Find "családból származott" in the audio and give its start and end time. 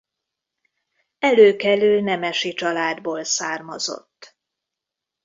2.53-4.37